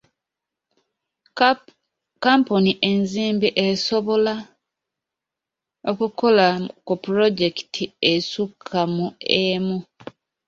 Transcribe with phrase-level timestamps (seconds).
[2.23, 4.35] Kampuni enzimbi esobola
[5.89, 6.47] okukola
[6.85, 9.07] ku pulojekiti esukka mu
[9.41, 9.77] emu.